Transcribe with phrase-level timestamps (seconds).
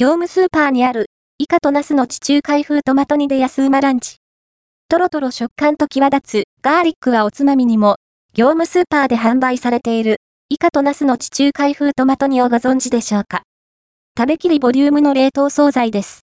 [0.00, 4.16] 業務スーパーにある、イカとナスの地中海風トマト煮で安うまランチ。
[4.88, 7.96] とろとろ食感と際立つ、ガーリックはおつまみにも、
[8.32, 13.42] 業務スーパーで販売されている、イカとナスの地中海風トマト煮をご存知でしょうか？
[14.16, 16.22] 食べきりボリュームの冷凍惣菜です。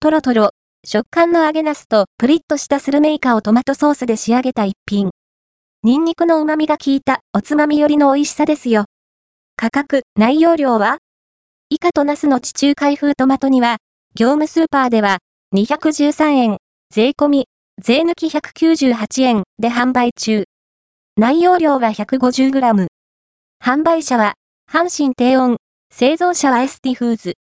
[0.00, 0.50] とろとろ、
[0.84, 5.12] 食感の揚げナスとプリッとしたスルメイカをトマトソースで仕上げた一品。
[5.82, 8.84] ニンニクの旨味が効いたおつまみよりの美味しさですよ。
[9.56, 10.98] 価格、内容量は？
[11.70, 13.76] イカとナスの地中海風トマト煮は、
[14.14, 15.18] 業務スーパーでは
[15.54, 16.56] 213円、
[16.90, 17.46] 税込み、
[17.78, 20.44] 税抜き198円で販売中。
[21.18, 22.86] 内容量は 150g。
[23.62, 24.32] 販売者は、
[24.72, 25.58] 阪神低温、
[25.92, 27.34] 製造者はエスティフーズ。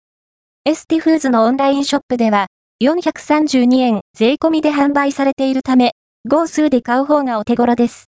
[0.65, 2.47] エスティフーズのオンラインショップでは、
[2.83, 5.93] 432円税込みで販売されているため、
[6.27, 8.07] 業スーで買う方がお手頃です。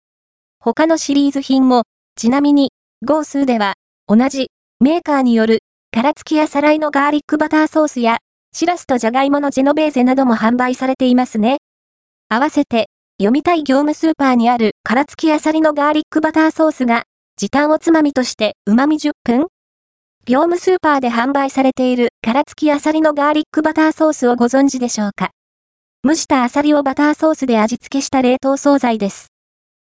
[0.59, 1.85] 他のシリーズ品も、
[2.17, 2.73] ちなみに、
[3.07, 3.75] 号数では、
[4.09, 4.49] 同じ、
[4.81, 5.61] メーカーによる、
[5.93, 8.19] 殻付きやさらいのガーリックバターソースや、
[8.53, 11.59] シラスとジャガイモのジェノベーゼなども販売されていますね。
[12.29, 12.87] 合わせて、
[13.19, 17.03] 読みたい業務スーパーにある殻付きあさりのガーリックバターソースが、
[17.37, 19.47] 時短おつまみとして旨味10分
[20.27, 25.31] 業務スーパーで販売されている殻付きあさりのガーリックバターソースをご存知でしょうか？
[26.05, 29.33] 蒸したあさりをバターソースで味付けした冷凍惣菜です。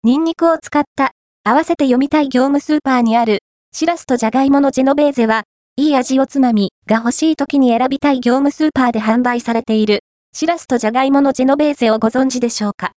[0.03, 1.11] ニンニクを使った、
[1.43, 3.39] 合わせて読みたい業務スーパーにある、
[3.71, 5.43] シラスとジャガイモのジェノベーゼは、
[5.75, 12.91] いい味おつまみが欲しい時に選びたい業務スーパーで販売されている、シラスとジャガイモのジェノベーゼをご存知でしょうか？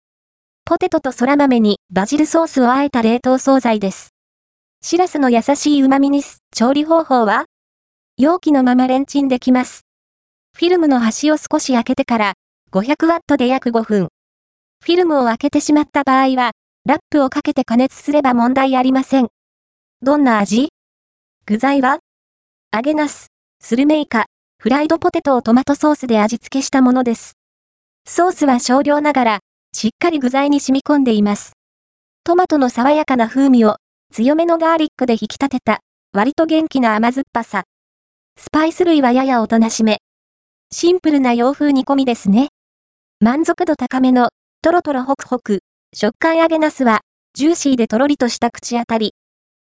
[0.64, 4.08] ポテトと空豆にバジルソースを和えた冷凍惣菜です。
[4.82, 6.38] シラスの優しい旨味にす。
[6.50, 7.44] 調理方法は？
[8.18, 9.82] 容器のままレンチンできます。
[10.56, 12.32] フィルムの端を少し開けてから、
[12.72, 14.08] 500ワットで約5分。
[14.82, 16.50] フィルムを開けてしまった場合は、
[16.86, 19.28] ラップをかけて加熱すれば問題ありません。
[20.02, 20.70] どんな味？
[21.46, 22.00] 具材は？
[22.74, 23.28] 揚げナス、
[23.60, 24.26] スルメイカ、
[24.58, 27.34] フライドポテトをトマトソースで味付けしたものです。
[28.04, 29.38] ソースは少量ながら、
[29.72, 31.52] しっかり具材に染み込んでいます。
[32.24, 33.76] トマトの爽やかな風味を
[34.12, 35.82] 強めのガーリックで引き立てた
[36.12, 37.62] 割と元気な甘酸っぱさ。
[38.36, 39.98] スパイス類はややおとなしめ。
[40.72, 42.48] シンプルな洋風煮込みですね。
[43.20, 44.30] 満足度高めの
[44.62, 45.60] トロトロホクホク、
[45.94, 47.02] 食感揚げナスは
[47.34, 49.14] ジューシーでとろりとした口当たり。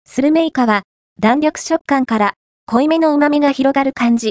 [0.03, 0.81] スルメイカは
[1.19, 2.33] 弾力食感から
[2.69, 4.25] 濃いめの旨味が広がる感じ。